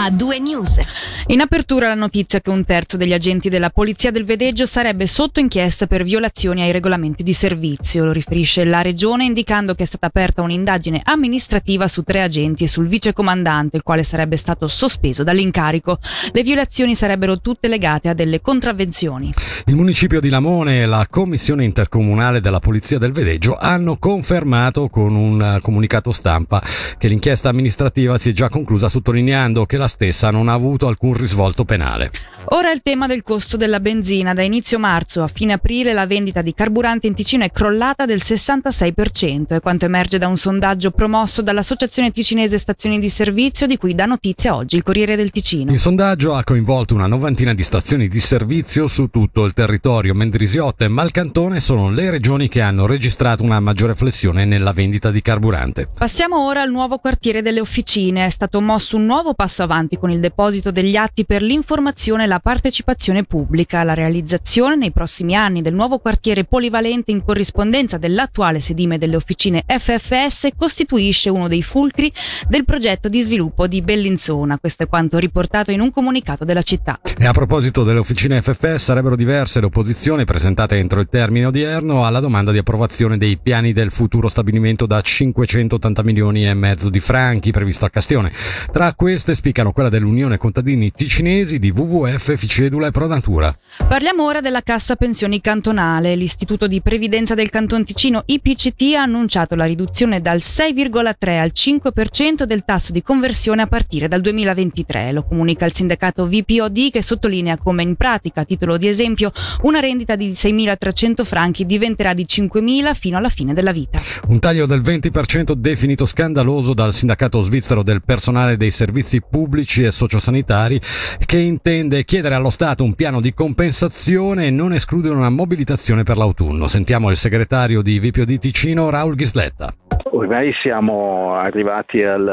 a 0.00 0.10
due 0.10 0.38
news. 0.38 0.80
In 1.26 1.40
apertura 1.40 1.88
la 1.88 1.94
notizia 1.94 2.40
che 2.40 2.50
un 2.50 2.64
terzo 2.64 2.96
degli 2.96 3.12
agenti 3.12 3.48
della 3.48 3.70
Polizia 3.70 4.12
del 4.12 4.24
Vedeggio 4.24 4.64
sarebbe 4.64 5.08
sotto 5.08 5.40
inchiesta 5.40 5.88
per 5.88 6.04
violazioni 6.04 6.62
ai 6.62 6.70
regolamenti 6.70 7.24
di 7.24 7.32
servizio. 7.32 8.04
Lo 8.04 8.12
riferisce 8.12 8.64
la 8.64 8.80
Regione 8.80 9.24
indicando 9.24 9.74
che 9.74 9.82
è 9.82 9.86
stata 9.86 10.06
aperta 10.06 10.40
un'indagine 10.40 11.00
amministrativa 11.02 11.88
su 11.88 12.04
tre 12.04 12.22
agenti 12.22 12.62
e 12.62 12.68
sul 12.68 12.86
vicecomandante, 12.86 13.76
il 13.76 13.82
quale 13.82 14.04
sarebbe 14.04 14.36
stato 14.36 14.68
sospeso 14.68 15.24
dall'incarico. 15.24 15.98
Le 16.30 16.44
violazioni 16.44 16.94
sarebbero 16.94 17.40
tutte 17.40 17.66
legate 17.66 18.08
a 18.08 18.14
delle 18.14 18.40
contravvenzioni. 18.40 19.32
Il 19.66 19.74
municipio 19.74 20.20
di 20.20 20.28
Lamone 20.28 20.82
e 20.82 20.86
la 20.86 21.08
Commissione 21.10 21.64
intercomunale 21.64 22.40
della 22.40 22.60
Polizia 22.60 22.98
del 22.98 23.10
Vedeggio 23.10 23.56
hanno 23.58 23.96
confermato 23.96 24.88
con 24.88 25.16
un 25.16 25.58
comunicato 25.60 26.12
stampa 26.12 26.62
che 26.96 27.08
l'inchiesta 27.08 27.48
amministrativa 27.48 28.16
si 28.16 28.30
è 28.30 28.32
già 28.32 28.48
conclusa 28.48 28.88
sottolineando 28.88 29.66
che 29.66 29.76
la 29.76 29.87
stessa 29.88 30.30
non 30.30 30.48
ha 30.48 30.52
avuto 30.52 30.86
alcun 30.86 31.14
risvolto 31.14 31.64
penale. 31.64 32.10
Ora 32.50 32.70
il 32.70 32.80
tema 32.82 33.06
del 33.06 33.22
costo 33.22 33.56
della 33.56 33.80
benzina. 33.80 34.32
Da 34.32 34.42
inizio 34.42 34.78
marzo 34.78 35.22
a 35.22 35.28
fine 35.28 35.54
aprile 35.54 35.92
la 35.92 36.06
vendita 36.06 36.40
di 36.40 36.54
carburante 36.54 37.06
in 37.06 37.14
Ticino 37.14 37.44
è 37.44 37.50
crollata 37.50 38.06
del 38.06 38.20
66%, 38.22 39.48
è 39.48 39.60
quanto 39.60 39.84
emerge 39.84 40.18
da 40.18 40.28
un 40.28 40.36
sondaggio 40.36 40.90
promosso 40.90 41.42
dall'Associazione 41.42 42.10
Ticinese 42.10 42.58
Stazioni 42.58 43.00
di 43.00 43.10
Servizio 43.10 43.66
di 43.66 43.76
cui 43.76 43.94
dà 43.94 44.06
notizia 44.06 44.54
oggi 44.54 44.76
il 44.76 44.82
Corriere 44.82 45.16
del 45.16 45.30
Ticino. 45.30 45.72
Il 45.72 45.78
sondaggio 45.78 46.34
ha 46.34 46.44
coinvolto 46.44 46.94
una 46.94 47.06
novantina 47.06 47.52
di 47.52 47.62
stazioni 47.62 48.08
di 48.08 48.20
servizio 48.20 48.86
su 48.86 49.08
tutto 49.08 49.44
il 49.44 49.52
territorio. 49.52 50.14
Mendrisiotto 50.14 50.84
e 50.84 50.88
Malcantone 50.88 51.60
sono 51.60 51.90
le 51.90 52.10
regioni 52.10 52.48
che 52.48 52.60
hanno 52.60 52.86
registrato 52.86 53.42
una 53.42 53.60
maggiore 53.60 53.94
flessione 53.94 54.44
nella 54.44 54.72
vendita 54.72 55.10
di 55.10 55.20
carburante. 55.20 55.88
Passiamo 55.92 56.46
ora 56.46 56.62
al 56.62 56.70
nuovo 56.70 56.98
quartiere 56.98 57.42
delle 57.42 57.60
officine. 57.60 58.24
È 58.24 58.30
stato 58.30 58.60
mosso 58.60 58.96
un 58.96 59.04
nuovo 59.04 59.34
passo 59.34 59.62
avanti 59.62 59.77
con 59.96 60.10
il 60.10 60.18
deposito 60.18 60.72
degli 60.72 60.96
atti 60.96 61.24
per 61.24 61.42
l'informazione 61.42 62.24
e 62.24 62.26
la 62.26 62.40
partecipazione 62.40 63.22
pubblica. 63.22 63.84
La 63.84 63.94
realizzazione 63.94 64.74
nei 64.76 64.90
prossimi 64.90 65.36
anni 65.36 65.62
del 65.62 65.74
nuovo 65.74 65.98
quartiere 65.98 66.44
polivalente 66.44 67.12
in 67.12 67.22
corrispondenza 67.22 67.96
dell'attuale 67.96 68.60
sedime 68.60 68.98
delle 68.98 69.16
officine 69.16 69.64
FFS 69.66 70.48
costituisce 70.56 71.30
uno 71.30 71.46
dei 71.46 71.62
fulcri 71.62 72.12
del 72.48 72.64
progetto 72.64 73.08
di 73.08 73.22
sviluppo 73.22 73.66
di 73.68 73.80
Bellinzona. 73.82 74.58
Questo 74.58 74.82
è 74.82 74.88
quanto 74.88 75.18
riportato 75.18 75.70
in 75.70 75.80
un 75.80 75.92
comunicato 75.92 76.44
della 76.44 76.62
città. 76.62 76.98
E 77.16 77.26
a 77.26 77.32
proposito 77.32 77.84
delle 77.84 78.00
officine 78.00 78.42
FFS, 78.42 78.84
sarebbero 78.84 79.14
diverse 79.16 79.60
le 79.60 79.66
opposizioni 79.66 80.24
presentate 80.24 80.76
entro 80.76 81.00
il 81.00 81.08
termine 81.08 81.46
odierno 81.46 82.04
alla 82.04 82.20
domanda 82.20 82.50
di 82.50 82.58
approvazione 82.58 83.18
dei 83.18 83.38
piani 83.38 83.72
del 83.72 83.92
futuro 83.92 84.28
stabilimento 84.28 84.86
da 84.86 85.00
580 85.00 86.02
milioni 86.02 86.48
e 86.48 86.54
mezzo 86.54 86.88
di 86.88 87.00
franchi 87.00 87.52
previsto 87.52 87.84
a 87.84 87.90
Castione. 87.90 88.32
Tra 88.72 88.94
queste 88.94 89.34
spiccano 89.34 89.67
quella 89.72 89.88
dell'Unione 89.88 90.38
Contadini 90.38 90.90
Ticinesi 90.90 91.58
di 91.58 91.70
WWF, 91.70 92.36
Ficedula 92.36 92.86
e 92.86 92.90
Pronatura. 92.90 93.56
Parliamo 93.86 94.24
ora 94.24 94.40
della 94.40 94.62
Cassa 94.62 94.96
Pensioni 94.96 95.40
Cantonale. 95.40 96.14
L'Istituto 96.14 96.66
di 96.66 96.80
Previdenza 96.80 97.34
del 97.34 97.50
Canton 97.50 97.84
Ticino 97.84 98.22
IPCT 98.24 98.94
ha 98.96 99.02
annunciato 99.02 99.54
la 99.54 99.64
riduzione 99.64 100.20
dal 100.20 100.38
6,3 100.38 101.38
al 101.38 101.52
5% 101.54 102.42
del 102.44 102.64
tasso 102.64 102.92
di 102.92 103.02
conversione 103.02 103.62
a 103.62 103.66
partire 103.66 104.08
dal 104.08 104.20
2023. 104.20 105.12
Lo 105.12 105.24
comunica 105.24 105.64
il 105.64 105.74
sindacato 105.74 106.26
VPOD 106.26 106.90
che 106.90 107.02
sottolinea 107.02 107.56
come 107.58 107.82
in 107.82 107.96
pratica, 107.96 108.42
a 108.42 108.44
titolo 108.44 108.76
di 108.76 108.88
esempio, 108.88 109.32
una 109.62 109.80
rendita 109.80 110.16
di 110.16 110.30
6.300 110.30 111.24
franchi 111.24 111.66
diventerà 111.66 112.14
di 112.14 112.24
5.000 112.24 112.94
fino 112.94 113.16
alla 113.16 113.28
fine 113.28 113.52
della 113.54 113.72
vita. 113.72 114.00
Un 114.28 114.38
taglio 114.38 114.66
del 114.66 114.80
20% 114.80 115.52
definito 115.52 116.06
scandaloso 116.06 116.74
dal 116.74 116.94
sindacato 116.94 117.42
svizzero 117.42 117.82
del 117.82 118.02
personale 118.02 118.56
dei 118.56 118.70
servizi 118.70 119.20
pubblici 119.20 119.47
e 119.86 119.90
sociosanitari 119.90 120.80
che 121.24 121.38
intende 121.38 122.04
chiedere 122.04 122.34
allo 122.34 122.50
Stato 122.50 122.84
un 122.84 122.94
piano 122.94 123.20
di 123.20 123.32
compensazione 123.32 124.46
e 124.46 124.50
non 124.50 124.72
escludere 124.72 125.14
una 125.14 125.30
mobilitazione 125.30 126.02
per 126.02 126.16
l'autunno. 126.16 126.66
Sentiamo 126.66 127.10
il 127.10 127.16
segretario 127.16 127.82
di 127.82 127.98
VPOD 127.98 128.38
Ticino, 128.38 128.90
Raul 128.90 129.14
Ghisletta. 129.14 129.72
Ormai 130.10 130.52
siamo 130.62 131.34
arrivati 131.34 132.02
al, 132.02 132.26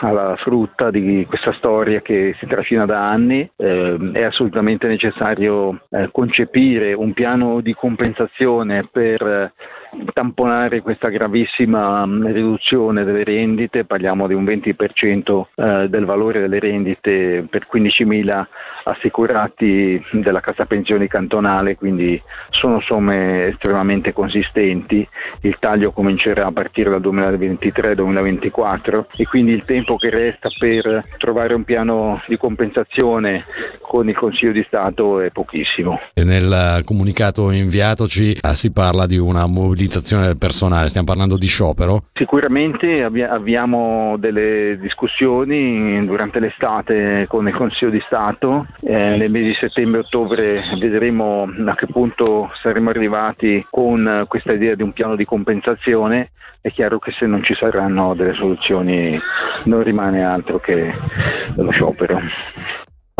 alla 0.00 0.36
frutta 0.38 0.90
di 0.90 1.24
questa 1.28 1.52
storia 1.54 2.00
che 2.00 2.34
si 2.38 2.46
trascina 2.46 2.86
da 2.86 3.08
anni, 3.08 3.48
eh, 3.56 4.10
è 4.12 4.22
assolutamente 4.22 4.86
necessario 4.88 5.80
eh, 5.90 6.08
concepire 6.12 6.92
un 6.92 7.12
piano 7.12 7.60
di 7.60 7.74
compensazione 7.74 8.88
per 8.90 9.52
tamponare 10.12 10.80
questa 10.80 11.08
gravissima 11.08 12.06
mm, 12.06 12.26
riduzione 12.26 13.04
delle 13.04 13.24
rendite, 13.24 13.84
parliamo 13.84 14.26
di 14.26 14.34
un 14.34 14.44
20% 14.44 15.44
eh, 15.54 15.88
del 15.88 16.04
valore 16.04 16.40
delle 16.40 16.58
rendite 16.58 17.46
per 17.48 17.66
15.000 17.72 18.44
assicurati 18.84 20.02
della 20.12 20.40
Cassa 20.40 20.64
Pensioni 20.64 21.08
cantonale, 21.08 21.76
quindi 21.76 22.20
sono 22.50 22.80
somme 22.80 23.48
estremamente 23.48 24.12
consistenti, 24.12 25.06
il 25.42 25.56
taglio 25.58 25.92
comincerà 25.92 26.46
a 26.46 26.52
partire 26.52 26.90
dal 26.90 27.00
2023-2024 27.00 29.04
e 29.16 29.26
quindi 29.26 29.52
il 29.52 29.64
tempo 29.64 29.96
che 29.96 30.10
resta 30.10 30.48
per 30.58 31.04
trovare 31.18 31.54
un 31.54 31.64
piano 31.64 32.22
di 32.26 32.36
compensazione 32.36 33.44
con 33.80 34.08
il 34.08 34.16
Consiglio 34.16 34.52
di 34.52 34.64
Stato 34.66 35.20
è 35.20 35.30
pochissimo. 35.30 36.00
E 36.14 36.24
nel 36.24 36.82
comunicato 36.84 37.50
inviatoci 37.50 38.32
eh, 38.32 38.54
si 38.54 38.72
parla 38.72 39.06
di 39.06 39.18
una 39.18 39.46
mobilitazione 39.46 39.79
del 39.86 40.36
personale, 40.36 40.88
stiamo 40.88 41.06
parlando 41.06 41.36
di 41.36 41.46
sciopero? 41.46 42.04
Sicuramente 42.12 43.02
avviamo 43.02 44.16
delle 44.18 44.78
discussioni 44.80 46.04
durante 46.06 46.40
l'estate 46.40 47.26
con 47.28 47.46
il 47.46 47.54
Consiglio 47.54 47.90
di 47.90 48.02
Stato, 48.06 48.66
eh, 48.80 49.16
nei 49.16 49.28
mesi 49.28 49.46
di 49.46 49.54
settembre 49.54 50.00
e 50.00 50.04
ottobre 50.04 50.62
vedremo 50.78 51.48
a 51.66 51.74
che 51.74 51.86
punto 51.86 52.50
saremo 52.62 52.90
arrivati 52.90 53.64
con 53.70 54.24
questa 54.28 54.52
idea 54.52 54.74
di 54.74 54.82
un 54.82 54.92
piano 54.92 55.16
di 55.16 55.24
compensazione, 55.24 56.30
è 56.60 56.70
chiaro 56.70 56.98
che 56.98 57.12
se 57.12 57.26
non 57.26 57.42
ci 57.42 57.54
saranno 57.54 58.14
delle 58.14 58.34
soluzioni 58.34 59.18
non 59.64 59.82
rimane 59.82 60.22
altro 60.22 60.58
che 60.58 60.92
lo 61.54 61.70
sciopero. 61.70 62.20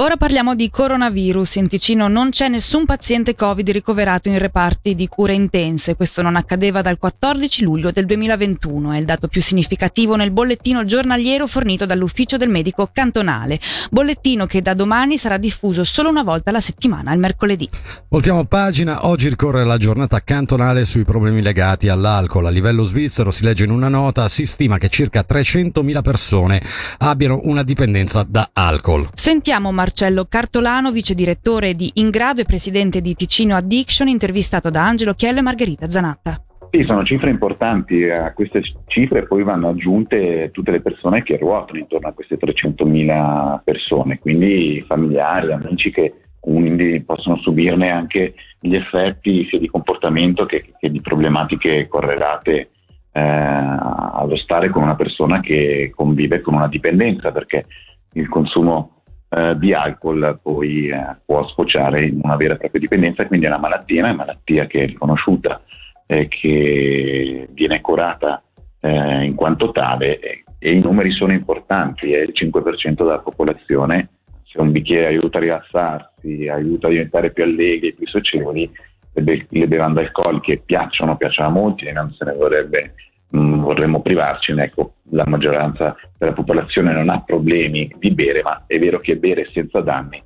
Ora 0.00 0.16
parliamo 0.16 0.54
di 0.54 0.70
coronavirus. 0.70 1.56
In 1.56 1.68
Ticino 1.68 2.08
non 2.08 2.30
c'è 2.30 2.48
nessun 2.48 2.86
paziente 2.86 3.34
Covid 3.34 3.68
ricoverato 3.68 4.30
in 4.30 4.38
reparti 4.38 4.94
di 4.94 5.06
cure 5.08 5.34
intense. 5.34 5.94
Questo 5.94 6.22
non 6.22 6.36
accadeva 6.36 6.80
dal 6.80 6.96
14 6.96 7.62
luglio 7.64 7.90
del 7.90 8.06
2021. 8.06 8.94
È 8.94 8.98
il 8.98 9.04
dato 9.04 9.28
più 9.28 9.42
significativo 9.42 10.16
nel 10.16 10.30
bollettino 10.30 10.86
giornaliero 10.86 11.46
fornito 11.46 11.84
dall'ufficio 11.84 12.38
del 12.38 12.48
medico 12.48 12.88
cantonale. 12.90 13.60
Bollettino 13.90 14.46
che 14.46 14.62
da 14.62 14.72
domani 14.72 15.18
sarà 15.18 15.36
diffuso 15.36 15.84
solo 15.84 16.08
una 16.08 16.22
volta 16.22 16.48
alla 16.48 16.62
settimana, 16.62 17.12
il 17.12 17.18
mercoledì. 17.18 17.68
Voltiamo 18.08 18.44
pagina. 18.46 19.06
Oggi 19.06 19.28
ricorre 19.28 19.64
la 19.64 19.76
giornata 19.76 20.22
cantonale 20.24 20.86
sui 20.86 21.04
problemi 21.04 21.42
legati 21.42 21.88
all'alcol. 21.88 22.46
A 22.46 22.50
livello 22.50 22.84
svizzero 22.84 23.30
si 23.30 23.44
legge 23.44 23.64
in 23.64 23.70
una 23.70 23.90
nota, 23.90 24.30
si 24.30 24.46
stima 24.46 24.78
che 24.78 24.88
circa 24.88 25.26
300.000 25.28 26.00
persone 26.00 26.62
abbiano 27.00 27.40
una 27.42 27.62
dipendenza 27.62 28.24
da 28.26 28.48
alcol. 28.54 29.06
Sentiamo 29.12 29.70
Mar- 29.70 29.88
Marcello 29.90 30.26
Cartolano, 30.26 30.92
vice 30.92 31.14
direttore 31.14 31.74
di 31.74 31.90
Ingrado 31.94 32.40
e 32.40 32.44
presidente 32.44 33.00
di 33.00 33.16
Ticino 33.16 33.56
Addiction, 33.56 34.06
intervistato 34.06 34.70
da 34.70 34.86
Angelo 34.86 35.14
Chiello 35.14 35.40
e 35.40 35.42
Margherita 35.42 35.90
Zanatta. 35.90 36.40
Sì, 36.70 36.84
sono 36.84 37.02
cifre 37.02 37.30
importanti, 37.30 38.04
a 38.04 38.32
queste 38.32 38.62
cifre 38.86 39.26
poi 39.26 39.42
vanno 39.42 39.70
aggiunte 39.70 40.50
tutte 40.52 40.70
le 40.70 40.80
persone 40.80 41.24
che 41.24 41.38
ruotano 41.38 41.80
intorno 41.80 42.06
a 42.06 42.12
queste 42.12 42.38
300.000 42.38 43.62
persone, 43.64 44.20
quindi 44.20 44.84
familiari, 44.86 45.50
amici 45.50 45.90
che 45.90 46.14
quindi 46.38 47.00
possono 47.00 47.36
subirne 47.38 47.90
anche 47.90 48.34
gli 48.60 48.76
effetti 48.76 49.44
sia 49.50 49.58
di 49.58 49.66
comportamento 49.66 50.46
che, 50.46 50.72
che 50.78 50.88
di 50.88 51.00
problematiche 51.00 51.88
correlate 51.88 52.70
eh, 53.10 53.20
allo 53.20 54.36
stare 54.36 54.68
con 54.68 54.84
una 54.84 54.94
persona 54.94 55.40
che 55.40 55.90
convive 55.92 56.40
con 56.40 56.54
una 56.54 56.68
dipendenza, 56.68 57.32
perché 57.32 57.66
il 58.12 58.28
consumo 58.28 58.99
eh, 59.30 59.56
di 59.58 59.72
alcol 59.72 60.38
poi 60.42 60.88
eh, 60.88 61.16
può 61.24 61.46
sfociare 61.46 62.06
in 62.06 62.20
una 62.22 62.36
vera 62.36 62.54
e 62.54 62.58
propria 62.58 62.80
dipendenza, 62.80 63.26
quindi 63.26 63.46
è 63.46 63.48
una 63.48 63.58
malattia, 63.58 64.04
una 64.04 64.14
malattia 64.14 64.66
che 64.66 64.82
è 64.82 64.86
riconosciuta 64.86 65.62
e 66.06 66.26
che 66.28 67.48
viene 67.52 67.80
curata 67.80 68.42
eh, 68.80 69.24
in 69.24 69.34
quanto 69.34 69.70
tale 69.70 70.18
e 70.62 70.72
i 70.72 70.80
numeri 70.80 71.10
sono 71.12 71.32
importanti, 71.32 72.12
è 72.12 72.20
il 72.20 72.32
5% 72.34 72.96
della 72.96 73.20
popolazione, 73.20 74.10
se 74.44 74.60
un 74.60 74.72
bicchiere 74.72 75.06
aiuta 75.06 75.38
a 75.38 75.40
rilassarsi, 75.40 76.48
aiuta 76.48 76.88
a 76.88 76.90
diventare 76.90 77.30
più 77.30 77.44
allegri, 77.44 77.94
più 77.94 78.06
socievoli, 78.06 78.70
le, 79.12 79.46
le 79.48 79.68
bevande 79.68 80.02
alcoliche 80.02 80.58
piacciono, 80.58 81.16
piacciono 81.16 81.48
a 81.48 81.52
molti 81.52 81.86
e 81.86 81.92
non 81.92 82.12
se 82.12 82.24
ne 82.24 82.32
vorrebbe 82.34 82.94
mh, 83.30 83.38
mm, 83.38 83.60
vorremmo 83.60 84.02
privarcene, 84.02 84.64
ecco, 84.64 84.94
la 85.10 85.24
maggioranza 85.26 85.96
della 86.18 86.32
popolazione 86.32 86.92
non 86.92 87.08
ha 87.08 87.22
problemi 87.22 87.92
di 87.98 88.10
bere, 88.12 88.42
ma 88.42 88.64
è 88.66 88.78
vero 88.78 89.00
che 89.00 89.16
bere 89.16 89.48
senza 89.52 89.80
danni 89.80 90.22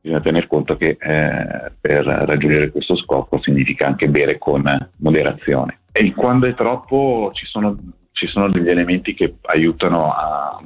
bisogna 0.00 0.20
tener 0.20 0.46
conto 0.46 0.76
che 0.76 0.96
eh, 0.98 1.72
per 1.80 2.04
raggiungere 2.04 2.70
questo 2.70 2.96
scopo 2.96 3.40
significa 3.42 3.86
anche 3.86 4.08
bere 4.08 4.38
con 4.38 4.62
moderazione. 4.98 5.80
E 5.92 6.14
quando 6.14 6.46
è 6.46 6.54
troppo 6.54 7.30
ci 7.34 7.44
sono, 7.46 7.76
ci 8.12 8.26
sono 8.26 8.48
degli 8.48 8.68
elementi 8.68 9.14
che 9.14 9.36
aiutano 9.42 10.12
a, 10.12 10.60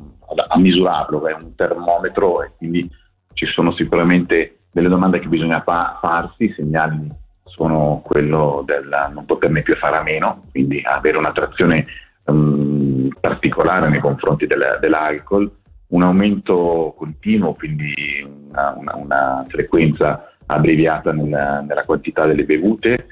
a 0.49 0.59
misurarlo, 0.59 1.27
è 1.27 1.35
un 1.35 1.55
termometro 1.55 2.43
e 2.43 2.53
quindi 2.57 2.89
ci 3.33 3.47
sono 3.47 3.75
sicuramente 3.75 4.59
delle 4.71 4.89
domande 4.89 5.19
che 5.19 5.29
bisogna 5.29 5.63
fa- 5.63 5.99
farsi, 6.01 6.53
segnali 6.55 7.21
sono 7.55 8.03
quello 8.05 8.63
del 8.67 8.89
non 9.13 9.25
poterne 9.25 9.63
più 9.63 9.77
fare 9.77 9.97
a 9.97 10.03
meno, 10.03 10.45
quindi 10.51 10.81
avere 10.85 11.19
un'attrazione 11.19 11.87
um, 12.25 13.09
particolare 13.21 13.89
nei 13.89 14.01
confronti 14.01 14.47
del, 14.47 14.79
dell'alcol, 14.81 15.51
un 15.89 16.03
aumento 16.03 16.95
continuo, 16.97 17.55
quindi 17.55 17.93
una, 18.49 18.75
una, 18.77 18.97
una 18.97 19.47
frequenza 19.49 20.33
abbreviata 20.47 21.13
nella, 21.13 21.61
nella, 21.61 21.85
quantità 21.85 22.27
delle 22.27 22.45
bevute, 22.45 23.07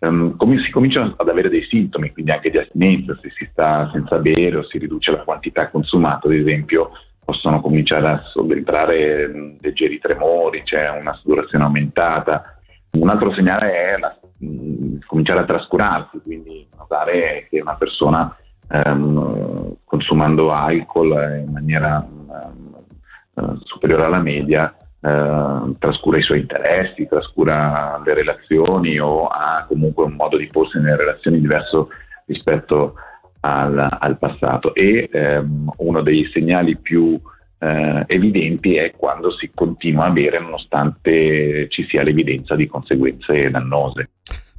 um, 0.00 0.36
come 0.36 0.62
si 0.62 0.70
cominciano 0.70 1.14
ad 1.16 1.28
avere 1.28 1.48
dei 1.48 1.64
sintomi, 1.64 2.12
quindi 2.12 2.30
anche 2.30 2.50
di 2.50 2.58
astinenza, 2.58 3.18
se 3.22 3.30
si 3.30 3.48
sta 3.50 3.88
senza 3.92 4.18
bere 4.18 4.56
o 4.56 4.64
si 4.64 4.78
riduce 4.78 5.10
la 5.10 5.22
quantità 5.22 5.68
consumata, 5.70 6.28
ad 6.28 6.34
esempio, 6.34 6.90
possono 7.24 7.60
cominciare 7.60 8.06
a 8.06 8.22
subentrare 8.32 9.56
leggeri 9.60 9.98
tremori, 9.98 10.62
c'è 10.62 10.88
una 10.90 11.14
sudorazione 11.14 11.64
aumentata. 11.64 12.57
Un 13.00 13.08
altro 13.08 13.32
segnale 13.32 13.72
è 13.72 13.98
la, 13.98 14.16
mh, 14.38 14.98
cominciare 15.06 15.40
a 15.40 15.44
trascurarsi, 15.44 16.20
quindi 16.22 16.66
notare 16.76 17.46
che 17.48 17.60
una 17.60 17.76
persona 17.76 18.36
ehm, 18.68 19.76
consumando 19.84 20.50
alcol 20.50 21.44
in 21.46 21.52
maniera 21.52 22.04
ehm, 22.04 23.60
superiore 23.62 24.04
alla 24.04 24.18
media 24.20 24.74
eh, 25.00 25.74
trascura 25.78 26.18
i 26.18 26.22
suoi 26.22 26.40
interessi, 26.40 27.06
trascura 27.06 28.00
le 28.04 28.14
relazioni 28.14 28.98
o 28.98 29.26
ha 29.26 29.64
comunque 29.68 30.04
un 30.04 30.14
modo 30.14 30.36
di 30.36 30.48
porsi 30.48 30.78
nelle 30.78 30.96
relazioni 30.96 31.40
diverso 31.40 31.90
rispetto 32.26 32.94
al, 33.40 33.96
al 34.00 34.18
passato. 34.18 34.74
E 34.74 35.08
ehm, 35.12 35.72
uno 35.76 36.02
dei 36.02 36.28
segnali 36.32 36.76
più 36.76 37.18
eh, 37.58 38.04
evidenti 38.06 38.76
è 38.76 38.92
quando 38.96 39.30
si 39.32 39.50
continua 39.54 40.06
a 40.06 40.10
bere 40.10 40.40
nonostante 40.40 41.68
ci 41.68 41.84
sia 41.88 42.02
l'evidenza 42.02 42.54
di 42.54 42.66
conseguenze 42.66 43.50
dannose. 43.50 44.10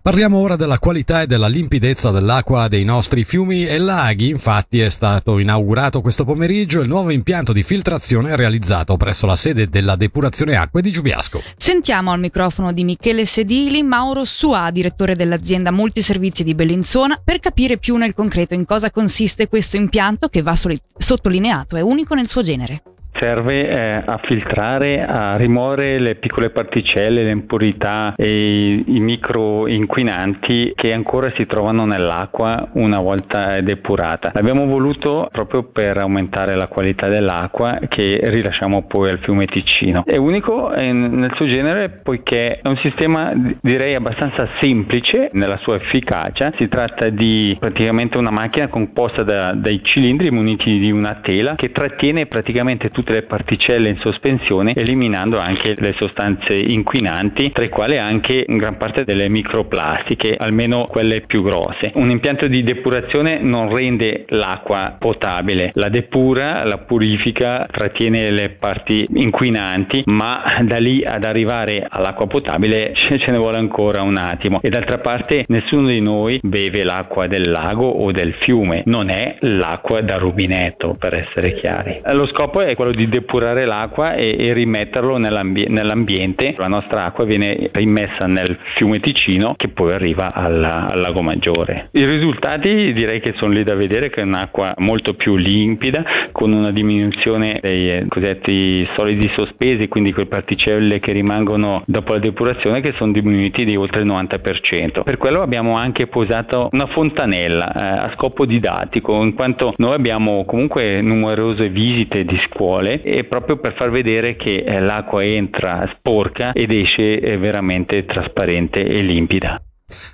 Parliamo 0.01 0.37
ora 0.37 0.55
della 0.55 0.79
qualità 0.79 1.23
e 1.23 1.27
della 1.27 1.49
limpidezza 1.49 2.11
dell'acqua 2.11 2.69
dei 2.69 2.85
nostri 2.85 3.25
fiumi 3.25 3.65
e 3.65 3.77
laghi. 3.79 4.29
Infatti 4.29 4.79
è 4.79 4.87
stato 4.87 5.39
inaugurato 5.39 5.99
questo 5.99 6.23
pomeriggio 6.23 6.79
il 6.79 6.87
nuovo 6.87 7.09
impianto 7.09 7.51
di 7.51 7.63
filtrazione 7.63 8.37
realizzato 8.37 8.95
presso 8.95 9.25
la 9.25 9.35
sede 9.35 9.67
della 9.67 9.97
depurazione 9.97 10.55
acque 10.55 10.81
di 10.81 10.91
Giubiasco. 10.91 11.43
Sentiamo 11.57 12.11
al 12.11 12.19
microfono 12.21 12.71
di 12.71 12.85
Michele 12.85 13.25
Sedili 13.25 13.83
Mauro 13.83 14.23
Sua, 14.23 14.71
direttore 14.71 15.17
dell'azienda 15.17 15.69
Multiservizi 15.69 16.45
di 16.45 16.55
Bellinzona, 16.55 17.19
per 17.21 17.41
capire 17.41 17.77
più 17.77 17.97
nel 17.97 18.13
concreto 18.13 18.53
in 18.53 18.63
cosa 18.63 18.91
consiste 18.91 19.49
questo 19.49 19.75
impianto 19.75 20.29
che 20.29 20.41
va 20.41 20.55
sottolineato, 20.55 21.75
è 21.75 21.81
unico 21.81 22.15
nel 22.15 22.27
suo 22.27 22.41
genere 22.41 22.83
serve 23.13 23.67
eh, 23.67 24.03
a 24.05 24.19
filtrare, 24.23 25.05
a 25.05 25.35
rimuovere 25.35 25.99
le 25.99 26.15
piccole 26.15 26.49
particelle, 26.49 27.23
le 27.23 27.31
impurità 27.31 28.13
e 28.15 28.83
i, 28.85 28.99
micro 28.99 29.67
inquinanti 29.67 30.71
che 30.75 30.93
ancora 30.93 31.31
si 31.35 31.45
trovano 31.45 31.85
nell'acqua 31.85 32.69
una 32.73 32.99
volta 32.99 33.59
depurata. 33.61 34.31
L'abbiamo 34.33 34.65
voluto 34.65 35.27
proprio 35.31 35.63
per 35.63 35.97
aumentare 35.97 36.55
la 36.55 36.67
qualità 36.67 37.07
dell'acqua 37.07 37.79
che 37.87 38.19
rilasciamo 38.21 38.83
poi 38.83 39.09
al 39.09 39.19
fiume 39.19 39.45
Ticino. 39.45 40.03
È 40.05 40.15
unico 40.15 40.73
eh, 40.73 40.91
nel 40.91 41.33
suo 41.35 41.47
genere 41.47 41.89
poiché 41.89 42.59
è 42.61 42.67
un 42.67 42.77
sistema 42.77 43.33
direi 43.61 43.95
abbastanza 43.95 44.47
semplice 44.61 45.29
nella 45.33 45.57
sua 45.57 45.75
efficacia. 45.75 46.53
Si 46.57 46.67
tratta 46.67 47.09
di 47.09 47.55
praticamente 47.59 48.17
una 48.17 48.31
macchina 48.31 48.67
composta 48.67 49.23
da, 49.23 49.53
dai 49.53 49.81
cilindri 49.83 50.31
muniti 50.31 50.77
di 50.79 50.91
una 50.91 51.19
tela 51.21 51.55
che 51.55 51.71
trattiene 51.71 52.27
praticamente 52.27 52.89
tutte 52.89 52.98
tutte 52.99 53.13
le 53.13 53.21
particelle 53.21 53.87
in 53.87 53.97
sospensione, 53.99 54.73
eliminando 54.75 55.39
anche 55.39 55.73
le 55.77 55.93
sostanze 55.97 56.53
inquinanti, 56.53 57.51
tra 57.53 57.63
i 57.63 57.69
quali 57.69 57.97
anche 57.97 58.43
gran 58.45 58.75
parte 58.75 59.05
delle 59.05 59.29
microplastiche, 59.29 60.35
almeno 60.37 60.85
quelle 60.87 61.21
più 61.21 61.41
grosse. 61.41 61.91
Un 61.95 62.09
impianto 62.09 62.47
di 62.47 62.61
depurazione 62.61 63.39
non 63.39 63.73
rende 63.73 64.25
l'acqua 64.29 64.97
potabile, 64.99 65.71
la 65.75 65.87
depura, 65.87 66.65
la 66.65 66.79
purifica, 66.79 67.65
trattiene 67.71 68.31
le 68.31 68.49
parti 68.49 69.07
inquinanti, 69.13 70.03
ma 70.07 70.57
da 70.61 70.77
lì 70.77 71.01
ad 71.05 71.23
arrivare 71.23 71.85
all'acqua 71.87 72.27
potabile 72.27 72.91
ce 72.95 73.31
ne 73.31 73.37
vuole 73.37 73.57
ancora 73.57 74.01
un 74.01 74.17
attimo. 74.17 74.59
E 74.61 74.67
d'altra 74.67 74.97
parte 74.97 75.45
nessuno 75.47 75.87
di 75.87 76.01
noi 76.01 76.39
beve 76.43 76.83
l'acqua 76.83 77.27
del 77.27 77.49
lago 77.49 77.87
o 77.87 78.11
del 78.11 78.33
fiume, 78.41 78.81
non 78.85 79.09
è 79.09 79.37
l'acqua 79.39 80.01
da 80.01 80.17
rubinetto 80.17 80.97
per 80.99 81.13
essere 81.13 81.53
chiari. 81.53 82.01
Lo 82.11 82.27
scopo 82.27 82.59
è 82.59 82.75
quello 82.75 82.88
di 82.91 82.99
di 82.99 83.07
depurare 83.07 83.65
l'acqua 83.65 84.13
e, 84.15 84.35
e 84.37 84.51
rimetterlo 84.51 85.17
nell'ambi- 85.17 85.67
nell'ambiente. 85.69 86.53
La 86.57 86.67
nostra 86.67 87.05
acqua 87.05 87.23
viene 87.23 87.69
rimessa 87.71 88.25
nel 88.25 88.57
fiume 88.75 88.99
Ticino 88.99 89.53
che 89.55 89.69
poi 89.69 89.93
arriva 89.93 90.33
alla, 90.33 90.89
al 90.89 90.99
lago 90.99 91.21
Maggiore. 91.21 91.87
I 91.93 92.05
risultati 92.05 92.91
direi 92.91 93.21
che 93.21 93.33
sono 93.37 93.53
lì 93.53 93.63
da 93.63 93.75
vedere, 93.75 94.09
che 94.09 94.19
è 94.19 94.25
un'acqua 94.25 94.73
molto 94.79 95.13
più 95.13 95.37
limpida, 95.37 96.03
con 96.33 96.51
una 96.51 96.71
diminuzione 96.71 97.59
dei 97.61 97.89
eh, 97.89 98.05
cosiddetti 98.09 98.85
solidi 98.95 99.29
sospesi, 99.33 99.87
quindi 99.87 100.11
quelle 100.11 100.27
particelle 100.27 100.99
che 100.99 101.13
rimangono 101.13 101.83
dopo 101.85 102.11
la 102.13 102.19
depurazione 102.19 102.81
che 102.81 102.91
sono 102.97 103.13
diminuiti 103.13 103.63
di 103.63 103.77
oltre 103.77 104.01
il 104.01 104.07
90%. 104.07 105.03
Per 105.03 105.17
quello 105.17 105.41
abbiamo 105.41 105.75
anche 105.75 106.07
posato 106.07 106.67
una 106.73 106.87
fontanella 106.87 107.71
eh, 107.71 108.07
a 108.07 108.11
scopo 108.15 108.45
didattico, 108.45 109.21
in 109.21 109.33
quanto 109.33 109.73
noi 109.77 109.93
abbiamo 109.93 110.43
comunque 110.43 111.01
numerose 111.01 111.69
visite 111.69 112.25
di 112.25 112.37
scuole 112.49 112.78
sole 112.79 113.01
e 113.01 113.25
proprio 113.25 113.57
per 113.57 113.75
far 113.75 113.91
vedere 113.91 114.35
che 114.35 114.63
eh, 114.65 114.79
l'acqua 114.79 115.23
entra 115.23 115.91
sporca 115.97 116.53
ed 116.53 116.71
esce 116.71 117.19
eh, 117.19 117.37
veramente 117.37 118.05
trasparente 118.05 118.79
e 118.83 119.01
limpida. 119.01 119.61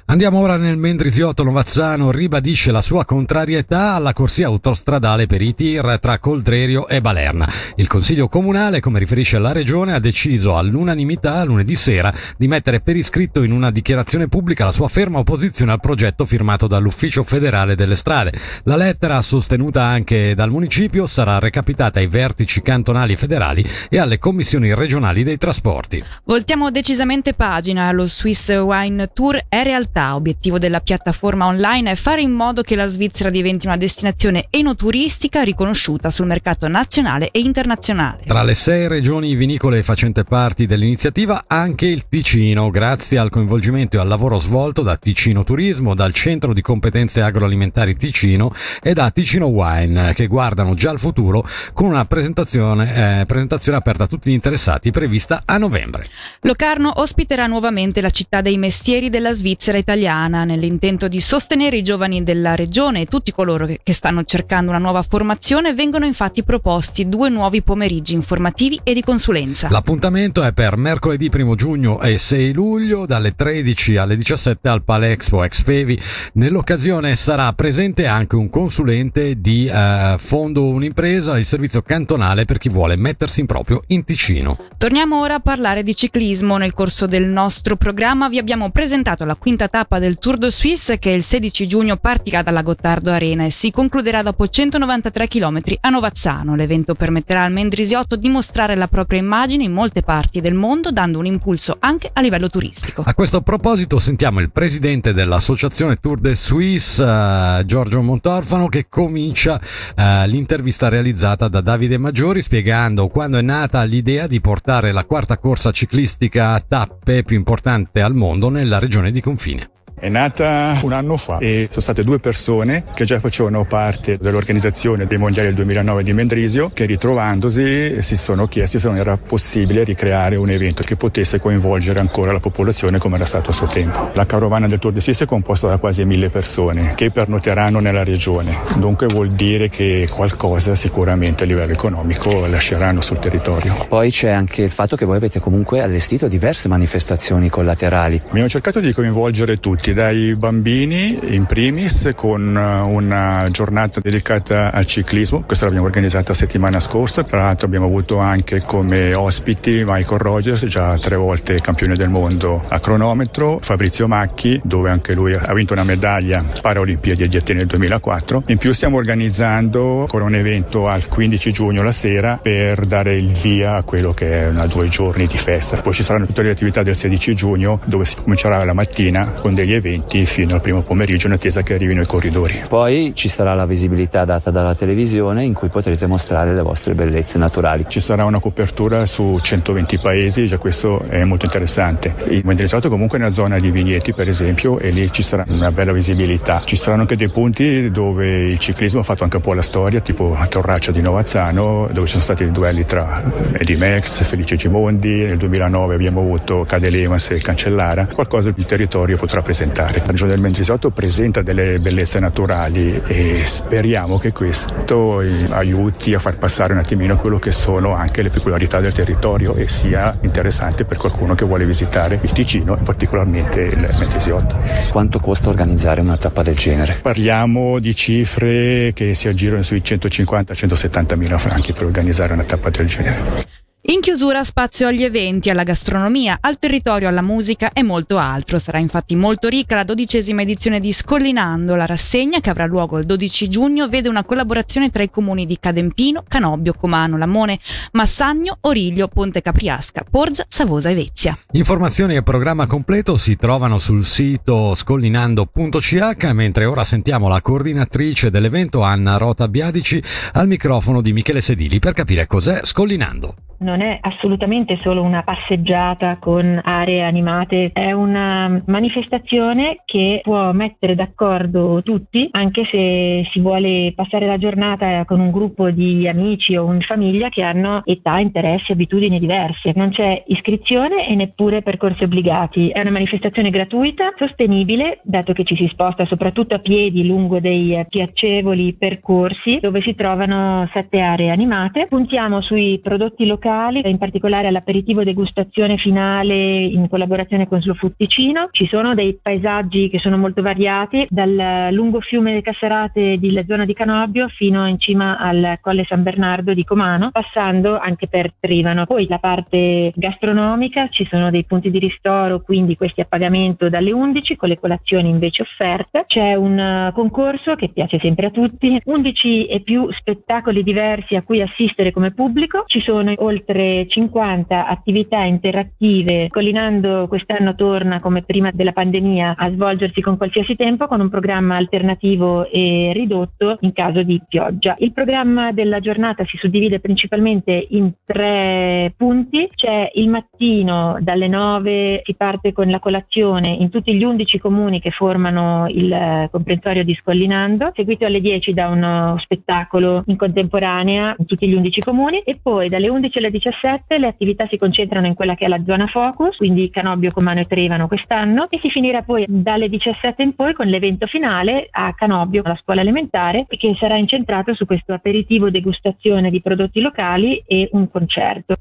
Andiamo 0.08 0.38
ora 0.38 0.56
nel 0.56 0.78
Mendrisiotto 0.78 1.42
Novazzano 1.42 2.12
ribadisce 2.12 2.72
la 2.72 2.84
sua 2.84 3.06
contrarietà 3.06 3.96
alla 3.96 4.14
corsia 4.14 4.46
autostradale 4.46 5.26
per 5.26 5.42
i 5.42 5.56
tir 5.56 5.98
tra 6.00 6.20
Coldrerio 6.20 6.88
e 6.88 7.02
Balerna. 7.02 7.50
Il 7.76 7.88
Consiglio 7.88 8.30
Comunale, 8.30 8.82
come 8.82 9.00
riferisce 9.00 9.40
la 9.40 9.52
Regione, 9.52 9.96
ha 9.96 10.00
deciso 10.00 10.58
all'unanimità 10.58 11.44
lunedì 11.44 11.74
sera 11.74 12.14
di 12.38 12.48
mettere 12.48 12.82
per 12.82 12.96
iscritto 12.96 13.42
in 13.42 13.52
una 13.52 13.72
dichiarazione 13.72 14.28
pubblica 14.28 14.66
la 14.66 14.72
sua 14.72 14.90
ferma 14.90 15.18
opposizione 15.18 15.72
al 15.72 15.80
progetto 15.80 16.24
firmato 16.28 16.68
dall'Ufficio 16.68 17.24
Federale 17.24 17.76
delle 17.76 17.96
Strade. 17.96 18.34
La 18.66 18.76
lettera, 18.76 19.20
sostenuta 19.24 19.82
anche 19.82 20.36
dal 20.36 20.52
municipio, 20.52 21.08
sarà 21.08 21.40
recapitata 21.40 21.98
ai 21.98 22.08
vertici 22.08 22.62
cantonali 22.62 23.16
federali 23.16 23.68
e 23.90 23.98
alle 23.98 24.20
commissioni 24.20 24.72
regionali 24.72 25.24
dei 25.24 25.38
trasporti. 25.38 26.04
Voltiamo 26.26 26.70
decisamente 26.70 27.34
pagina. 27.34 27.92
Lo 27.92 28.08
Swiss 28.08 28.50
Wine 28.50 29.10
Tour 29.12 29.46
è 29.50 29.64
realtà. 29.64 29.94
Obiettivo 29.96 30.60
della 30.60 30.82
piattaforma 30.82 31.46
online 31.46 31.92
è 31.92 31.96
fare 31.96 32.22
in 32.22 32.32
modo 32.32 32.62
che 32.62 32.76
la 32.76 32.86
Svizzera 32.86 33.30
diventi 33.30 33.66
una 33.66 33.78
destinazione 33.78 34.48
enoturistica 34.50 35.42
riconosciuta 35.42 36.10
sul 36.10 36.26
mercato 36.26 36.68
nazionale 36.68 37.30
e 37.32 37.40
internazionale. 37.40 38.24
Tra 38.26 38.44
le 38.44 38.54
sei 38.54 38.88
regioni 38.88 39.36
vinicole 39.36 39.84
facente 39.84 40.24
parte 40.24 40.66
dell'iniziativa 40.66 41.46
anche 41.48 41.88
il 41.88 42.08
Ticino, 42.08 42.70
grazie 42.70 43.18
al 43.18 43.30
coinvolgimento 43.30 43.98
e 43.98 44.00
al 44.00 44.08
lavoro 44.08 44.38
svolto 44.38 44.82
da 44.82 44.98
Ticino 44.98 45.44
Turismo, 45.44 45.96
dal 45.96 46.14
Centro 46.14 46.54
di 46.54 46.62
Competenze 46.62 47.22
Agroalimentari 47.22 47.96
Ticino 47.96 48.54
e 48.84 48.94
da 48.94 49.10
Ticino 49.12 49.48
Wine, 49.48 50.14
che 50.14 50.28
guardano 50.28 50.74
già 50.74 50.90
al 50.90 51.00
futuro 51.00 51.48
con 51.74 51.88
una 51.88 52.06
presentazione, 52.06 53.22
eh, 53.22 53.26
presentazione 53.26 53.78
aperta 53.78 54.04
a 54.04 54.08
tutti 54.08 54.30
gli 54.30 54.34
interessati 54.34 54.92
prevista 54.92 55.44
a 55.46 55.58
novembre. 55.58 56.08
Locarno 56.42 56.92
ospiterà 56.98 57.48
nuovamente 57.48 58.02
la 58.02 58.10
città 58.10 58.42
dei 58.42 58.58
mestieri 58.58 59.10
della 59.10 59.34
Svizzera 59.34 59.44
Svizzera 59.46 59.78
italiana 59.86 60.46
nell'intento 60.46 61.08
di 61.08 61.22
sostenere 61.22 61.78
i 61.78 61.84
giovani 61.84 62.24
della 62.24 62.56
regione 62.56 63.02
e 63.02 63.06
tutti 63.06 63.32
coloro 63.32 63.68
che 63.68 63.94
stanno 63.94 64.24
cercando 64.24 64.72
una 64.72 64.80
nuova 64.80 65.04
formazione 65.04 65.76
vengono 65.76 66.06
infatti 66.06 66.44
proposti 66.44 67.08
due 67.08 67.30
nuovi 67.30 67.62
pomeriggi 67.62 68.16
informativi 68.16 68.80
e 68.84 68.96
di 68.96 69.04
consulenza. 69.04 69.70
L'appuntamento 69.70 70.42
è 70.42 70.54
per 70.54 70.78
mercoledì 70.78 71.30
1 71.32 71.54
giugno 71.54 72.02
e 72.02 72.18
6 72.18 72.52
luglio 72.54 73.06
dalle 73.06 73.36
13 73.36 73.98
alle 73.98 74.18
17 74.18 74.68
al 74.68 74.84
Palexpo 74.84 75.44
Exfevi. 75.44 76.02
Nell'occasione 76.34 77.16
sarà 77.16 77.54
presente 77.54 78.08
anche 78.08 78.36
un 78.36 78.50
consulente 78.50 79.40
di 79.40 79.68
eh, 79.68 80.16
Fondo 80.18 80.66
Un'impresa, 80.66 81.38
il 81.38 81.46
servizio 81.46 81.84
cantonale 81.84 82.46
per 82.46 82.58
chi 82.58 82.70
vuole 82.70 82.96
mettersi 82.96 83.42
in 83.42 83.46
proprio 83.46 83.84
in 83.88 84.04
Ticino. 84.04 84.58
Torniamo 84.78 85.20
ora 85.20 85.36
a 85.36 85.40
parlare 85.40 85.84
di 85.84 85.96
ciclismo. 85.96 86.58
Nel 86.58 86.74
corso 86.74 87.06
del 87.06 87.26
nostro 87.26 87.76
programma 87.76 88.30
vi 88.30 88.40
abbiamo 88.40 88.72
presentato 88.72 89.26
la 89.26 89.36
quinta 89.36 89.68
tappa 89.76 90.00
del 90.00 90.20
Tour 90.20 90.38
de 90.38 90.52
Suisse 90.52 90.98
che 91.00 91.10
il 91.10 91.22
16 91.22 91.68
giugno 91.68 91.98
partirà 91.98 92.42
dalla 92.42 92.62
Gottardo 92.62 93.12
Arena 93.12 93.44
e 93.44 93.50
si 93.50 93.72
concluderà 93.72 94.22
dopo 94.22 94.48
193 94.48 95.28
km 95.28 95.60
a 95.82 95.90
Novazzano. 95.90 96.56
L'evento 96.56 96.94
permetterà 96.94 97.44
al 97.44 97.52
Mendrisiotto 97.52 98.16
di 98.16 98.30
mostrare 98.30 98.78
la 98.78 98.88
propria 98.88 99.20
immagine 99.20 99.66
in 99.66 99.74
molte 99.74 100.02
parti 100.02 100.40
del 100.40 100.54
mondo, 100.54 100.92
dando 100.92 101.20
un 101.20 101.26
impulso 101.26 101.76
anche 101.78 102.10
a 102.14 102.22
livello 102.22 102.50
turistico. 102.50 103.04
A 103.06 103.14
questo 103.14 103.42
proposito 103.42 104.00
sentiamo 104.00 104.40
il 104.40 104.50
presidente 104.50 105.12
dell'associazione 105.12 105.98
Tour 105.98 106.22
de 106.22 106.36
Suisse, 106.36 107.04
uh, 107.04 107.66
Giorgio 107.66 108.02
Montorfano, 108.02 108.70
che 108.70 108.88
comincia 108.88 109.60
uh, 109.60 110.26
l'intervista 110.26 110.88
realizzata 110.88 111.50
da 111.50 111.60
Davide 111.60 111.98
Maggiori 111.98 112.42
spiegando 112.42 113.10
quando 113.10 113.38
è 113.38 113.42
nata 113.42 113.84
l'idea 113.84 114.26
di 114.26 114.40
portare 114.40 114.94
la 114.94 115.04
quarta 115.04 115.38
corsa 115.38 115.72
ciclistica 115.72 116.54
a 116.54 116.64
tappe 116.66 117.24
più 117.24 117.36
importante 117.36 118.00
al 118.00 118.16
mondo 118.16 118.48
nella 118.48 118.80
regione 118.80 119.12
di 119.12 119.20
confine. 119.20 119.65
È 119.98 120.10
nata 120.10 120.78
un 120.82 120.92
anno 120.92 121.16
fa 121.16 121.38
e 121.38 121.68
sono 121.70 121.82
state 121.82 122.04
due 122.04 122.20
persone 122.20 122.84
che 122.94 123.06
già 123.06 123.18
facevano 123.22 123.64
parte 123.64 124.18
dell'organizzazione 124.20 125.06
dei 125.06 125.18
mondiali 125.18 125.48
del 125.48 125.56
2009 125.56 126.04
di 126.04 126.12
Mendrisio 126.12 126.70
che 126.74 126.84
ritrovandosi 126.84 128.02
si 128.02 128.18
sono 128.18 128.50
chiesti 128.50 128.78
se 128.78 128.90
non 128.90 128.98
era 128.98 129.16
possibile 129.16 129.86
ricreare 129.86 130.36
un 130.36 130.50
evento 130.50 130.84
che 130.84 130.98
potesse 130.98 131.40
coinvolgere 131.40 132.02
ancora 132.02 132.34
la 132.34 132.42
popolazione 132.42 132.98
come 132.98 133.16
era 133.16 133.24
stato 133.24 133.52
a 133.52 133.54
suo 133.54 133.68
tempo. 133.68 134.12
La 134.14 134.26
carovana 134.26 134.68
del 134.68 134.80
Tour 134.80 134.92
de 134.92 135.00
Suisse 135.00 135.24
è 135.24 135.28
composta 135.28 135.70
da 135.70 135.78
quasi 135.78 136.04
mille 136.04 136.30
persone 136.30 136.94
che 136.96 137.10
pernoteranno 137.10 137.80
nella 137.80 138.04
regione, 138.04 138.58
dunque 138.76 139.08
vuol 139.08 139.32
dire 139.32 139.70
che 139.70 140.10
qualcosa 140.12 140.76
sicuramente 140.76 141.44
a 141.44 141.48
livello 141.48 141.72
economico 141.72 142.46
lasceranno 142.48 143.00
sul 143.00 143.20
territorio. 143.20 143.74
Poi 143.88 144.12
c'è 144.12 144.30
anche 144.30 144.62
il 144.62 144.72
fatto 144.72 144.98
che 144.98 145.06
voi 145.06 145.16
avete 145.16 145.40
comunque 145.40 145.82
allestito 145.82 146.28
diverse 146.28 146.68
manifestazioni 146.68 147.48
collaterali. 147.48 148.22
Abbiamo 148.28 148.50
cercato 148.50 148.82
di 148.82 148.92
coinvolgere 148.92 149.58
tutti 149.58 149.85
tutti, 149.86 149.94
dai 149.94 150.36
bambini 150.36 151.20
in 151.36 151.46
primis 151.46 152.12
con 152.16 152.58
eh, 152.58 152.80
una 152.80 153.48
giornata 153.52 154.00
dedicata 154.00 154.72
al 154.72 154.86
ciclismo, 154.86 155.44
questa 155.44 155.66
l'abbiamo 155.66 155.86
organizzata 155.86 156.34
settimana 156.34 156.80
scorsa, 156.80 157.24
tra 157.24 157.44
l'altro 157.44 157.68
abbiamo 157.68 157.86
avuto 157.86 158.18
anche 158.18 158.62
come 158.62 159.14
ospiti 159.14 159.84
Michael 159.86 160.20
Rogers, 160.20 160.66
già 160.66 160.98
tre 160.98 161.16
volte 161.18 161.62
campione 161.62 161.94
del 161.94 162.10
mondo 162.10 162.64
a 162.68 162.80
cronometro, 162.80 163.60
Fabrizio 163.62 164.08
Macchi, 164.08 164.60
dove 164.64 164.90
anche 164.90 165.14
lui 165.14 165.34
ha 165.34 165.54
vinto 165.54 165.74
una 165.74 165.84
medaglia 165.84 166.44
Paralimpiadi 166.62 167.28
di 167.28 167.38
Atene 167.38 167.60
nel 167.60 167.68
2004. 167.68 168.44
In 168.48 168.58
più 168.58 168.74
stiamo 168.74 168.98
organizzando 168.98 170.06
con 170.08 170.22
un 170.22 170.34
evento 170.34 170.88
al 170.88 171.08
15 171.08 171.52
giugno 171.52 171.84
la 171.84 171.92
sera 171.92 172.40
per 172.42 172.86
dare 172.86 173.16
il 173.16 173.34
via 173.34 173.76
a 173.76 173.84
quello 173.84 174.14
che 174.14 174.46
è 174.46 174.48
una 174.48 174.66
due 174.66 174.88
giorni 174.88 175.28
di 175.28 175.38
festa. 175.38 175.82
Poi 175.82 175.94
ci 175.94 176.04
saranno 176.04 176.26
tutte 176.26 176.42
le 176.42 176.50
attività 176.50 176.82
del 176.82 176.96
16 176.96 177.36
giugno 177.36 177.80
dove 177.86 178.06
si 178.06 178.16
comincerà 178.16 178.64
la 178.64 178.74
mattina 178.74 179.32
con 179.32 179.54
degli 179.54 179.74
eventi 179.76 180.26
fino 180.26 180.56
al 180.56 180.62
primo 180.62 180.82
pomeriggio 180.82 181.28
in 181.28 181.34
attesa 181.34 181.62
che 181.62 181.74
arrivino 181.74 182.02
i 182.02 182.06
corridori. 182.06 182.64
Poi 182.68 183.14
ci 183.14 183.28
sarà 183.28 183.54
la 183.54 183.66
visibilità 183.66 184.26
data 184.26 184.52
dalla 184.52 184.76
televisione 184.76 185.44
in 185.44 185.54
cui 185.54 185.70
potrete 185.70 186.08
mostrare 186.08 186.54
le 186.54 186.62
vostre 186.62 186.94
bellezze 186.94 187.38
naturali. 187.38 187.86
Ci 187.88 188.00
sarà 188.00 188.26
una 188.26 188.40
copertura 188.40 189.06
su 189.06 189.40
120 189.42 190.00
paesi, 190.00 190.48
già 190.48 190.58
questo 190.58 191.02
è 191.02 191.24
molto 191.24 191.46
interessante. 191.46 192.16
Il 192.30 192.42
Mendrisotto 192.44 192.90
comunque 192.90 193.18
è 193.18 193.22
una 193.22 193.30
zona 193.30 193.60
di 193.60 193.72
vigneti 193.72 194.14
per 194.14 194.28
esempio 194.30 194.80
e 194.80 194.92
lì 194.92 195.12
ci 195.12 195.24
sarà 195.24 195.46
una 195.48 195.72
bella 195.72 195.92
visibilità. 195.92 196.62
Ci 196.66 196.76
saranno 196.76 197.02
anche 197.02 197.16
dei 197.16 197.30
punti 197.30 197.92
dove 197.92 198.46
il 198.46 198.60
ciclismo 198.60 199.02
ha 199.02 199.04
fatto 199.04 199.24
anche 199.24 199.38
un 199.38 199.42
po' 199.42 199.54
la 199.54 199.62
storia, 199.62 200.00
tipo 200.00 200.36
a 200.36 200.48
Torraccia 200.48 200.92
di 200.92 201.02
Novazzano, 201.02 201.88
dove 201.92 202.06
ci 202.06 202.14
sono 202.14 202.24
stati 202.24 202.44
i 202.44 202.52
duelli 202.52 202.86
tra 202.86 203.24
Eddie 203.54 203.78
Max, 203.78 204.24
Felice 204.24 204.56
Gimondi, 204.56 205.26
nel 205.26 205.38
2009 205.38 205.96
abbiamo 205.96 206.22
avuto 206.22 206.64
Cade 206.68 206.90
Lemas 206.90 207.32
e 207.32 207.40
Cancellara, 207.40 208.08
qualcosa 208.08 208.54
il 208.56 208.66
territorio 208.66 209.18
potrà 209.18 209.42
presentare 209.42 209.65
presentare. 209.66 210.00
La 210.00 210.12
regione 210.12 210.32
del 210.32 210.40
Mendrisotto 210.40 210.90
presenta 210.92 211.42
delle 211.42 211.80
bellezze 211.80 212.20
naturali 212.20 213.02
e 213.08 213.42
speriamo 213.46 214.18
che 214.20 214.32
questo 214.32 215.20
aiuti 215.20 216.14
a 216.14 216.20
far 216.20 216.38
passare 216.38 216.74
un 216.74 216.80
attimino 216.80 217.18
quello 217.18 217.40
che 217.40 217.52
sono 217.52 217.96
anche 217.96 218.22
le 218.22 218.30
peculiarità 218.30 218.80
del 218.80 218.94
territorio 218.94 219.56
e 219.56 219.68
sia 219.68 220.18
interessante 220.22 220.86
per 220.86 220.98
qualcuno 220.98 221.36
che 221.36 221.46
vuole 221.46 221.66
visitare 221.66 222.20
il 222.22 222.32
Ticino 222.32 222.78
e 222.78 222.82
particolarmente 222.82 223.62
il 223.62 223.96
Mendrisotto. 223.98 224.58
Quanto 224.92 225.20
costa 225.20 225.50
organizzare 225.50 226.02
una 226.02 226.18
tappa 226.18 226.44
del 226.44 226.56
genere? 226.56 227.00
Parliamo 227.02 227.80
di 227.80 227.96
cifre 227.96 228.92
che 228.94 229.16
si 229.16 229.28
aggirano 229.28 229.64
sui 229.64 229.82
150-170 229.84 231.16
mila 231.16 231.38
franchi 231.38 231.74
per 231.74 231.86
organizzare 231.86 232.34
una 232.34 232.44
tappa 232.44 232.70
del 232.70 232.88
genere. 232.88 233.64
In 233.88 234.00
chiusura 234.00 234.44
spazio 234.44 234.88
agli 234.88 235.04
eventi, 235.04 235.52
alla 235.52 235.62
gastronomia, 235.62 236.40
al 236.42 236.58
territorio, 236.58 237.08
alla 237.08 237.22
musica 237.22 237.72
e 237.72 237.84
molto 237.84 238.18
altro. 238.18 238.58
Sarà 238.58 238.80
infatti 238.80 239.16
molto 239.16 239.48
ricca 239.48 239.76
la 239.76 239.84
dodicesima 239.84 240.42
edizione 240.42 240.80
di 240.80 240.92
Scollinando. 240.92 241.76
La 241.76 241.86
rassegna, 241.86 242.40
che 242.40 242.50
avrà 242.50 242.66
luogo 242.66 242.98
il 242.98 243.06
12 243.06 243.48
giugno, 243.48 243.88
vede 243.88 244.10
una 244.10 244.24
collaborazione 244.24 244.90
tra 244.90 245.04
i 245.04 245.12
comuni 245.12 245.46
di 245.46 245.60
Cadempino, 245.60 246.24
Canobbio, 246.28 246.74
Comano, 246.74 247.16
Lamone, 247.16 247.60
Massagno, 247.92 248.58
Origlio, 248.62 249.08
Ponte 249.08 249.44
Capriasca, 249.44 250.04
Porza, 250.10 250.46
Savosa 250.48 250.90
e 250.90 250.96
Vezia. 250.96 251.38
Informazioni 251.52 252.16
e 252.16 252.24
programma 252.24 252.66
completo 252.66 253.18
si 253.18 253.36
trovano 253.36 253.78
sul 253.78 254.04
sito 254.04 254.74
scollinando.ch, 254.74 256.32
mentre 256.34 256.66
ora 256.66 256.84
sentiamo 256.84 257.28
la 257.28 257.40
coordinatrice 257.40 258.32
dell'evento 258.32 258.82
Anna 258.82 259.18
Rota 259.18 259.48
Biadici 259.48 260.02
al 260.34 260.48
microfono 260.48 261.02
di 261.02 261.14
Michele 261.14 261.42
Sedili 261.42 261.78
per 261.78 261.94
capire 261.94 262.26
cos'è 262.26 262.62
Scollinando 262.64 263.36
non 263.60 263.82
è 263.82 263.98
assolutamente 264.02 264.78
solo 264.82 265.02
una 265.02 265.24
passeggiata 265.24 266.18
con 266.18 266.60
aree 266.64 267.04
animate, 267.04 267.72
è 267.72 267.92
una 267.92 268.62
manifestazione 268.66 269.82
che 269.86 270.20
può 270.24 270.52
mettere 270.52 270.96
d'accordo 270.96 271.82
tutti, 271.84 272.28
anche 272.32 272.66
se 272.70 273.28
si 273.32 273.40
vuole 273.40 273.94
passare 273.96 274.26
la 274.26 274.38
giornata 274.38 275.06
con 275.06 275.20
un 275.20 275.32
gruppo 275.32 275.70
di 275.72 276.08
amici 276.08 276.56
o 276.58 276.72
in 276.74 276.82
famiglia 276.82 277.30
che 277.30 277.44
hanno 277.44 277.82
età, 277.86 278.20
interessi, 278.20 278.72
abitudini 278.72 279.20
diverse. 279.20 279.72
Non 279.76 279.92
c'è 279.92 280.24
iscrizione 280.28 281.08
e 281.08 281.16
neppure 281.16 281.62
percorsi 281.62 282.04
obbligati. 282.04 282.70
È 282.70 282.82
una 282.82 282.92
manifestazione 282.92 283.50
gratuita, 283.50 284.14
sostenibile, 284.18 285.00
dato 285.04 285.34
che 285.34 285.44
ci 285.44 285.56
si 285.56 285.68
sposta 285.68 286.06
soprattutto 286.06 286.56
a 286.56 286.60
piedi 286.60 287.06
lungo 287.06 287.40
dei 287.40 287.84
piacevoli 287.88 288.74
percorsi 288.74 289.60
dove 289.62 289.82
si 289.82 289.96
trovano 289.96 290.70
sette 290.74 291.00
aree 291.00 291.30
animate. 291.30 291.88
Puntiamo 291.88 292.42
sui 292.42 292.80
prodotti 292.82 293.26
locali 293.26 293.46
locali, 293.56 293.82
in 293.86 293.98
particolare 293.98 294.48
all'aperitivo 294.48 295.04
degustazione 295.04 295.78
finale 295.78 296.64
in 296.64 296.88
collaborazione 296.90 297.48
con 297.48 297.62
Slow 297.62 297.76
Food 297.76 297.96
Ticino. 297.96 298.50
Ci 298.52 298.68
sono 298.68 298.94
dei 298.94 299.18
paesaggi 299.22 299.90
che 299.90 300.00
sono 300.00 300.18
molto 300.18 300.42
variati, 300.42 301.06
dal 301.10 301.70
lungo 301.72 302.02
fiume 302.02 302.42
Casserate 302.42 303.18
della 303.18 303.46
zona 303.46 303.66
di 303.66 303.74
Canobbio 303.74 304.28
fino 304.28 304.68
in 304.68 304.80
cima 304.80 305.18
al 305.18 305.58
Colle 305.62 305.86
San 305.86 306.04
Bernardo 306.04 306.54
di 306.54 306.64
Comano, 306.64 307.10
passando 307.12 307.78
anche 307.78 308.08
per 308.08 308.34
Trivano. 308.40 308.86
Poi 308.86 309.08
la 309.08 309.20
parte 309.20 309.92
gastronomica, 309.96 310.90
ci 310.90 311.06
sono 311.10 311.30
dei 311.30 311.46
punti 311.46 311.72
di 311.72 311.80
ristoro, 311.80 312.42
quindi 312.42 312.76
questi 312.76 313.02
a 313.02 313.06
pagamento 313.06 313.70
dalle 313.70 313.92
11 313.92 314.36
con 314.36 314.50
le 314.50 314.60
colazioni 314.60 315.10
invece 315.10 315.44
offerte. 315.44 316.04
C'è 316.08 316.36
un 316.36 316.92
concorso 316.94 317.56
che 317.56 317.70
piace 317.70 318.00
sempre 318.00 318.28
a 318.28 318.32
tutti, 318.32 318.80
11 318.84 319.46
e 319.46 319.62
più 319.62 319.90
spettacoli 319.92 320.64
diversi 320.64 321.16
a 321.16 321.22
cui 321.22 321.42
assistere 321.42 321.92
come 321.92 322.12
pubblico. 322.12 322.64
Ci 322.66 322.82
sono 322.82 323.14
oltre 323.36 323.86
50 323.88 324.68
attività 324.68 325.24
interattive. 325.24 326.30
Collinando 326.30 327.08
quest'anno 327.08 327.56
torna 327.56 328.00
come 328.00 328.24
prima 328.24 328.50
della 328.54 328.72
pandemia 328.72 329.36
a 329.38 329.52
svolgersi 329.52 330.02
con 330.02 330.18
qualsiasi 330.18 330.56
tempo 330.56 330.88
con 330.88 331.02
un 331.02 331.10
programma 331.10 331.58
alternativo 331.58 332.50
e 332.50 332.92
ridotto 332.94 333.58
in 333.62 333.74
caso 333.74 334.04
di 334.04 334.22
pioggia. 334.28 334.76
Il 334.80 334.94
programma 334.94 335.52
della 335.52 335.80
giornata 335.80 336.24
si 336.26 336.38
suddivide 336.38 336.80
principalmente 336.80 337.68
in 337.70 337.92
tre 338.06 338.94
punti. 338.96 339.50
C'è 339.54 339.92
il 339.96 340.10
mattino 340.10 340.98
dalle 341.02 341.28
9 341.28 342.02
si 342.04 342.16
parte 342.16 342.54
con 342.54 342.70
la 342.70 342.80
colazione 342.80 343.50
in 343.50 343.70
tutti 343.70 343.94
gli 343.94 344.04
11 344.04 344.40
comuni 344.40 344.80
che 344.80 344.92
formano 344.92 345.68
il 345.70 346.28
comprensorio 346.32 346.84
di 346.84 346.96
Scollinando, 346.96 347.72
seguito 347.76 348.06
alle 348.06 348.22
10 348.22 348.54
da 348.54 348.70
uno 348.70 349.16
spettacolo 349.20 350.04
in 350.08 350.16
contemporanea 350.16 351.16
in 351.18 351.26
tutti 351.26 351.48
gli 351.48 351.54
11 351.54 351.82
comuni 351.82 352.20
e 352.20 352.40
poi 352.42 352.70
dalle 352.70 352.90
11 352.90 353.18
alle 353.18 353.25
alle 353.26 353.32
17 353.32 353.98
le 353.98 354.08
attività 354.08 354.48
si 354.48 354.58
concentrano 354.58 355.08
in 355.08 355.14
quella 355.14 355.36
che 355.36 355.46
è 355.46 355.48
la 355.48 355.64
zona 355.66 355.88
focus, 355.88 356.38
quindi 356.38 356.70
Canobbio, 356.70 357.12
Comano 357.12 357.40
e 357.40 357.48
Trevano 357.48 357.88
quest'anno 357.88 358.48
e 358.50 358.60
si 358.60 358.70
finirà 358.70 359.02
poi 359.02 359.26
dalle 359.28 359.70
17 359.70 360.22
in 360.22 360.36
poi 360.36 360.54
con 360.54 360.68
l'evento 360.68 361.08
finale 361.08 361.68
a 361.72 361.94
Canobbio, 361.94 362.44
la 362.44 362.58
scuola 362.62 362.82
elementare, 362.82 363.46
che 363.48 363.76
sarà 363.76 363.98
incentrato 363.98 364.54
su 364.54 364.66
questo 364.66 364.94
aperitivo 364.94 365.50
degustazione 365.50 366.30
di 366.30 366.42
prodotti 366.42 366.82
locali 366.82 367.44
e 367.46 367.70
un 367.72 367.90
concerto. 367.90 368.56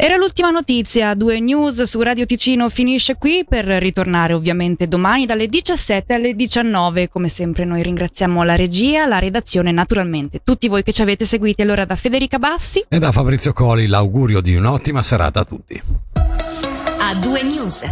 Era 0.00 0.14
l'ultima 0.14 0.50
notizia, 0.50 1.12
due 1.14 1.40
news 1.40 1.82
su 1.82 2.00
Radio 2.00 2.24
Ticino 2.24 2.68
finisce 2.68 3.16
qui 3.16 3.44
per 3.44 3.64
ritornare 3.64 4.32
ovviamente 4.32 4.86
domani 4.86 5.26
dalle 5.26 5.48
17 5.48 6.14
alle 6.14 6.36
19. 6.36 7.08
Come 7.08 7.28
sempre 7.28 7.64
noi 7.64 7.82
ringraziamo 7.82 8.44
la 8.44 8.54
regia, 8.54 9.06
la 9.06 9.18
redazione 9.18 9.70
e 9.70 9.72
naturalmente 9.72 10.40
tutti 10.44 10.68
voi 10.68 10.84
che 10.84 10.92
ci 10.92 11.02
avete 11.02 11.24
seguiti. 11.24 11.62
Allora 11.62 11.84
da 11.84 11.96
Federica 11.96 12.38
Bassi 12.38 12.84
e 12.88 13.00
da 13.00 13.10
Fabrizio 13.10 13.52
Coli 13.52 13.88
l'augurio 13.88 14.40
di 14.40 14.54
un'ottima 14.54 15.02
serata 15.02 15.40
a 15.40 15.44
tutti. 15.44 15.82
A 17.00 17.14
due 17.16 17.42
news. 17.42 17.82